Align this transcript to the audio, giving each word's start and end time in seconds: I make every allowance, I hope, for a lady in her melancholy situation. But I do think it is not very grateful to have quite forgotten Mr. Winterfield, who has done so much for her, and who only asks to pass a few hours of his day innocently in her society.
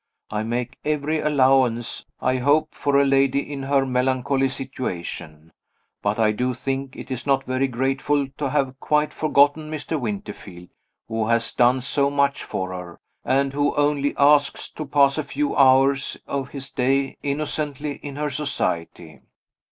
I 0.31 0.41
make 0.41 0.77
every 0.83 1.19
allowance, 1.19 2.07
I 2.19 2.37
hope, 2.37 2.73
for 2.73 2.97
a 2.99 3.05
lady 3.05 3.53
in 3.53 3.61
her 3.61 3.85
melancholy 3.85 4.49
situation. 4.49 5.51
But 6.01 6.17
I 6.17 6.31
do 6.31 6.55
think 6.55 6.95
it 6.95 7.11
is 7.11 7.27
not 7.27 7.43
very 7.43 7.67
grateful 7.67 8.27
to 8.39 8.49
have 8.49 8.79
quite 8.79 9.13
forgotten 9.13 9.69
Mr. 9.69 9.99
Winterfield, 9.99 10.69
who 11.07 11.27
has 11.27 11.53
done 11.53 11.81
so 11.81 12.09
much 12.09 12.43
for 12.43 12.71
her, 12.73 12.99
and 13.23 13.53
who 13.53 13.75
only 13.75 14.15
asks 14.17 14.71
to 14.71 14.87
pass 14.87 15.19
a 15.19 15.23
few 15.23 15.55
hours 15.55 16.17
of 16.25 16.49
his 16.49 16.71
day 16.71 17.15
innocently 17.21 17.97
in 17.97 18.15
her 18.15 18.31
society. 18.31 19.19